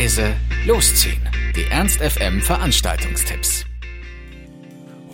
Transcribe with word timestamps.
leise, 0.00 0.34
losziehen. 0.66 1.20
Die 1.54 1.70
Ernst 1.70 2.00
FM 2.00 2.40
Veranstaltungstipps. 2.40 3.66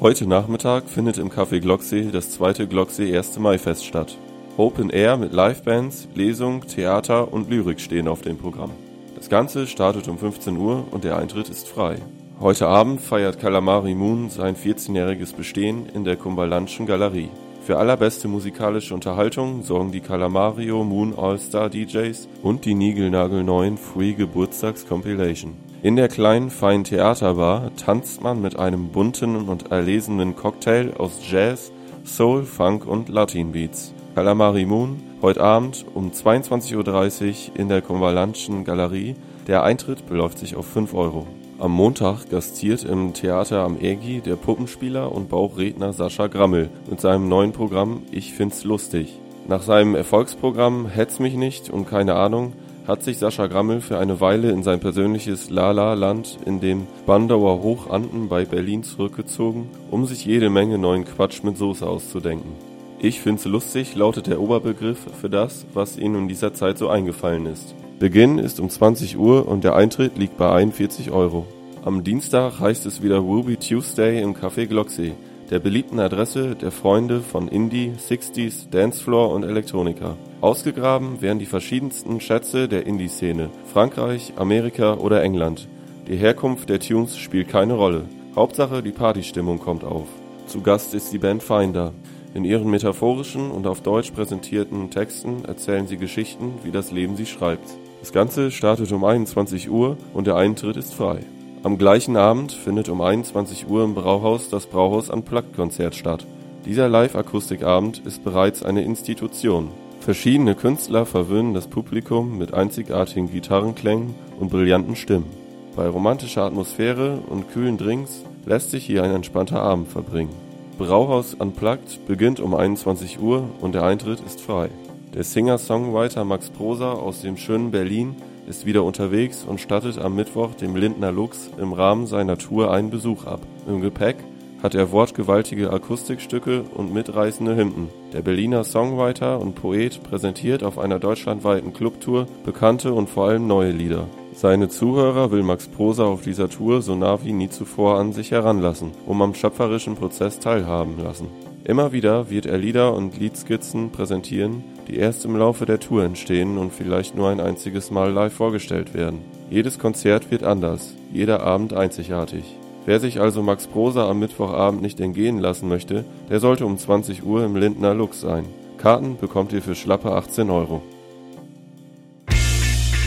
Heute 0.00 0.28
Nachmittag 0.28 0.88
findet 0.88 1.18
im 1.18 1.28
Café 1.28 1.58
Glocksee 1.58 2.10
das 2.12 2.30
zweite 2.30 2.68
Glocksee 2.68 3.16
1. 3.16 3.36
Mai-Fest 3.40 3.84
statt. 3.84 4.16
Open 4.56 4.90
Air 4.90 5.16
mit 5.16 5.32
Livebands, 5.32 6.06
Lesung, 6.14 6.64
Theater 6.68 7.32
und 7.32 7.50
Lyrik 7.50 7.80
stehen 7.80 8.06
auf 8.06 8.22
dem 8.22 8.38
Programm. 8.38 8.70
Das 9.16 9.28
Ganze 9.28 9.66
startet 9.66 10.06
um 10.06 10.18
15 10.18 10.56
Uhr 10.56 10.86
und 10.92 11.02
der 11.02 11.16
Eintritt 11.18 11.48
ist 11.48 11.66
frei. 11.66 11.96
Heute 12.38 12.68
Abend 12.68 13.00
feiert 13.00 13.40
Calamari 13.40 13.96
Moon 13.96 14.30
sein 14.30 14.54
14-jähriges 14.54 15.34
Bestehen 15.34 15.86
in 15.94 16.04
der 16.04 16.16
Kumbalanschen 16.16 16.86
Galerie. 16.86 17.30
Für 17.66 17.78
allerbeste 17.78 18.28
musikalische 18.28 18.94
Unterhaltung 18.94 19.64
sorgen 19.64 19.90
die 19.90 20.00
Calamario 20.00 20.84
Moon 20.84 21.12
All-Star 21.18 21.68
DJs 21.68 22.28
und 22.40 22.64
die 22.64 22.76
niegelnagelneuen 22.76 23.76
Free 23.76 24.12
Geburtstags 24.12 24.86
Compilation. 24.86 25.56
In 25.82 25.96
der 25.96 26.06
kleinen 26.06 26.50
feinen 26.50 26.84
Theaterbar 26.84 27.72
tanzt 27.74 28.22
man 28.22 28.40
mit 28.40 28.56
einem 28.56 28.90
bunten 28.90 29.48
und 29.48 29.72
erlesenen 29.72 30.36
Cocktail 30.36 30.92
aus 30.96 31.18
Jazz, 31.28 31.72
Soul, 32.04 32.44
Funk 32.44 32.86
und 32.86 33.08
Latin 33.08 33.50
Beats. 33.50 33.92
Calamari 34.14 34.64
Moon, 34.64 35.02
heute 35.20 35.40
Abend 35.40 35.86
um 35.92 36.12
22.30 36.12 37.50
Uhr 37.50 37.58
in 37.58 37.68
der 37.68 37.82
Kumbalanschen 37.82 38.62
Galerie. 38.62 39.16
Der 39.48 39.64
Eintritt 39.64 40.06
beläuft 40.06 40.38
sich 40.38 40.54
auf 40.54 40.66
5 40.66 40.94
Euro. 40.94 41.26
Am 41.58 41.72
Montag 41.72 42.28
gastiert 42.28 42.84
im 42.84 43.14
Theater 43.14 43.60
am 43.60 43.80
Ägi 43.80 44.20
der 44.20 44.36
Puppenspieler 44.36 45.10
und 45.10 45.30
Bauchredner 45.30 45.94
Sascha 45.94 46.26
Grammel 46.26 46.68
mit 46.90 47.00
seinem 47.00 47.30
neuen 47.30 47.52
Programm 47.52 48.02
Ich 48.10 48.34
find's 48.34 48.64
lustig. 48.64 49.18
Nach 49.48 49.62
seinem 49.62 49.94
Erfolgsprogramm 49.94 50.86
Hetz 50.86 51.18
mich 51.18 51.34
nicht 51.34 51.70
und 51.70 51.88
keine 51.88 52.14
Ahnung 52.16 52.52
hat 52.86 53.02
sich 53.02 53.16
Sascha 53.16 53.46
Grammel 53.46 53.80
für 53.80 53.98
eine 53.98 54.20
Weile 54.20 54.50
in 54.50 54.62
sein 54.62 54.80
persönliches 54.80 55.48
La-La-Land 55.48 56.40
in 56.44 56.60
dem 56.60 56.86
Bandauer 57.06 57.62
Hochanden 57.62 58.28
bei 58.28 58.44
Berlin 58.44 58.82
zurückgezogen, 58.82 59.70
um 59.90 60.04
sich 60.04 60.26
jede 60.26 60.50
Menge 60.50 60.76
neuen 60.76 61.06
Quatsch 61.06 61.42
mit 61.42 61.56
Soße 61.56 61.88
auszudenken. 61.88 62.52
Ich 62.98 63.22
find's 63.22 63.46
lustig 63.46 63.94
lautet 63.94 64.26
der 64.26 64.42
Oberbegriff 64.42 64.98
für 65.18 65.30
das, 65.30 65.64
was 65.72 65.96
ihm 65.96 66.16
in 66.16 66.28
dieser 66.28 66.52
Zeit 66.52 66.76
so 66.76 66.88
eingefallen 66.88 67.46
ist. 67.46 67.74
Beginn 67.98 68.38
ist 68.38 68.60
um 68.60 68.68
20 68.68 69.16
Uhr 69.16 69.48
und 69.48 69.64
der 69.64 69.74
Eintritt 69.74 70.18
liegt 70.18 70.36
bei 70.36 70.50
41 70.50 71.12
Euro. 71.12 71.46
Am 71.82 72.04
Dienstag 72.04 72.60
heißt 72.60 72.84
es 72.84 73.02
wieder 73.02 73.16
Ruby 73.16 73.56
Tuesday 73.56 74.20
im 74.20 74.34
Café 74.34 74.66
Glocksee, 74.66 75.14
der 75.50 75.60
beliebten 75.60 75.98
Adresse 75.98 76.56
der 76.56 76.72
Freunde 76.72 77.20
von 77.20 77.48
Indie, 77.48 77.92
60s, 77.96 78.68
Dancefloor 78.70 79.32
und 79.32 79.44
Elektronika. 79.44 80.18
Ausgegraben 80.42 81.22
werden 81.22 81.38
die 81.38 81.46
verschiedensten 81.46 82.20
Schätze 82.20 82.68
der 82.68 82.86
Indie-Szene, 82.86 83.48
Frankreich, 83.72 84.34
Amerika 84.36 84.96
oder 84.96 85.22
England. 85.22 85.66
Die 86.06 86.16
Herkunft 86.16 86.68
der 86.68 86.80
Tunes 86.80 87.16
spielt 87.16 87.48
keine 87.48 87.72
Rolle. 87.72 88.04
Hauptsache 88.34 88.82
die 88.82 88.92
Partystimmung 88.92 89.58
kommt 89.58 89.84
auf. 89.84 90.08
Zu 90.46 90.60
Gast 90.60 90.92
ist 90.92 91.14
die 91.14 91.18
Band 91.18 91.42
Finder. 91.42 91.94
In 92.34 92.44
ihren 92.44 92.68
metaphorischen 92.68 93.50
und 93.50 93.66
auf 93.66 93.80
Deutsch 93.80 94.10
präsentierten 94.10 94.90
Texten 94.90 95.46
erzählen 95.46 95.86
sie 95.86 95.96
Geschichten, 95.96 96.52
wie 96.62 96.70
das 96.70 96.92
Leben 96.92 97.16
sie 97.16 97.24
schreibt. 97.24 97.78
Das 98.00 98.12
Ganze 98.12 98.50
startet 98.50 98.92
um 98.92 99.04
21 99.04 99.70
Uhr 99.70 99.96
und 100.14 100.26
der 100.26 100.36
Eintritt 100.36 100.76
ist 100.76 100.94
frei. 100.94 101.20
Am 101.62 101.78
gleichen 101.78 102.16
Abend 102.16 102.52
findet 102.52 102.88
um 102.88 103.00
21 103.00 103.68
Uhr 103.68 103.82
im 103.82 103.94
Brauhaus 103.94 104.48
das 104.48 104.66
Brauhaus 104.66 105.10
Unplugged 105.10 105.56
Konzert 105.56 105.94
statt. 105.94 106.26
Dieser 106.64 106.88
Live-Akustikabend 106.88 108.02
ist 108.06 108.22
bereits 108.22 108.62
eine 108.62 108.82
Institution. 108.82 109.70
Verschiedene 110.00 110.54
Künstler 110.54 111.06
verwöhnen 111.06 111.54
das 111.54 111.66
Publikum 111.66 112.38
mit 112.38 112.54
einzigartigen 112.54 113.30
Gitarrenklängen 113.30 114.14
und 114.38 114.50
brillanten 114.50 114.94
Stimmen. 114.94 115.30
Bei 115.74 115.88
romantischer 115.88 116.44
Atmosphäre 116.44 117.18
und 117.28 117.50
kühlen 117.50 117.76
Drinks 117.76 118.24
lässt 118.44 118.70
sich 118.70 118.86
hier 118.86 119.02
ein 119.02 119.10
entspannter 119.10 119.60
Abend 119.60 119.88
verbringen. 119.88 120.34
Brauhaus 120.78 121.34
Unplugged 121.34 122.06
beginnt 122.06 122.38
um 122.38 122.54
21 122.54 123.20
Uhr 123.20 123.48
und 123.60 123.74
der 123.74 123.82
Eintritt 123.82 124.20
ist 124.20 124.40
frei. 124.40 124.70
Der 125.16 125.24
Singer-Songwriter 125.24 126.26
Max 126.26 126.50
Prosa 126.50 126.92
aus 126.92 127.22
dem 127.22 127.38
schönen 127.38 127.70
Berlin 127.70 128.16
ist 128.46 128.66
wieder 128.66 128.84
unterwegs 128.84 129.46
und 129.48 129.62
stattet 129.62 129.96
am 129.96 130.14
Mittwoch 130.14 130.52
dem 130.52 130.76
Lindner 130.76 131.10
Lux 131.10 131.50
im 131.58 131.72
Rahmen 131.72 132.06
seiner 132.06 132.36
Tour 132.36 132.70
einen 132.70 132.90
Besuch 132.90 133.24
ab. 133.24 133.40
Im 133.66 133.80
Gepäck 133.80 134.16
hat 134.62 134.74
er 134.74 134.92
wortgewaltige 134.92 135.72
Akustikstücke 135.72 136.64
und 136.74 136.92
mitreißende 136.92 137.56
Hymnen. 137.56 137.88
Der 138.12 138.20
Berliner 138.20 138.62
Songwriter 138.62 139.40
und 139.40 139.54
Poet 139.54 140.02
präsentiert 140.02 140.62
auf 140.62 140.78
einer 140.78 140.98
deutschlandweiten 140.98 141.72
Clubtour 141.72 142.26
bekannte 142.44 142.92
und 142.92 143.08
vor 143.08 143.28
allem 143.28 143.46
neue 143.46 143.72
Lieder. 143.72 144.08
Seine 144.34 144.68
Zuhörer 144.68 145.30
will 145.30 145.42
Max 145.42 145.66
Prosa 145.66 146.04
auf 146.04 146.20
dieser 146.20 146.50
Tour 146.50 146.82
so 146.82 146.94
nah 146.94 147.24
wie 147.24 147.32
nie 147.32 147.48
zuvor 147.48 147.98
an 147.98 148.12
sich 148.12 148.32
heranlassen, 148.32 148.90
um 149.06 149.22
am 149.22 149.32
schöpferischen 149.32 149.94
Prozess 149.94 150.40
teilhaben 150.40 151.02
lassen. 151.02 151.28
Immer 151.64 151.92
wieder 151.92 152.28
wird 152.28 152.44
er 152.44 152.58
Lieder 152.58 152.94
und 152.94 153.18
Liedskizzen 153.18 153.90
präsentieren, 153.90 154.62
die 154.88 154.96
erst 154.96 155.24
im 155.24 155.36
Laufe 155.36 155.66
der 155.66 155.80
Tour 155.80 156.04
entstehen 156.04 156.58
und 156.58 156.72
vielleicht 156.72 157.14
nur 157.14 157.28
ein 157.28 157.40
einziges 157.40 157.90
Mal 157.90 158.12
live 158.12 158.32
vorgestellt 158.32 158.94
werden. 158.94 159.20
Jedes 159.50 159.78
Konzert 159.78 160.30
wird 160.30 160.42
anders, 160.42 160.94
jeder 161.12 161.42
Abend 161.42 161.72
einzigartig. 161.72 162.56
Wer 162.84 163.00
sich 163.00 163.20
also 163.20 163.42
Max 163.42 163.66
Prosa 163.66 164.08
am 164.08 164.20
Mittwochabend 164.20 164.80
nicht 164.80 165.00
entgehen 165.00 165.38
lassen 165.38 165.68
möchte, 165.68 166.04
der 166.30 166.38
sollte 166.38 166.64
um 166.64 166.78
20 166.78 167.24
Uhr 167.24 167.44
im 167.44 167.56
Lindner 167.56 167.94
Lux 167.94 168.20
sein. 168.20 168.44
Karten 168.78 169.16
bekommt 169.16 169.52
ihr 169.52 169.62
für 169.62 169.74
schlappe 169.74 170.12
18 170.12 170.50
Euro. 170.50 170.82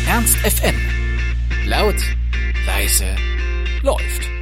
Ernst 0.08 0.38
FM. 0.38 0.76
Laut, 1.68 1.96
leise, 2.66 3.06
läuft. 3.84 4.39